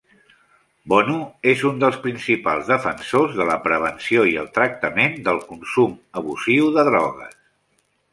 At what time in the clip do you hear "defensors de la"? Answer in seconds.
2.71-3.57